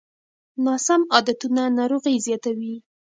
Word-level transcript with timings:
ناسم 0.65 1.01
عادتونه 1.13 1.63
ناروغۍ 1.77 2.15
زیاتوي. 2.25 2.75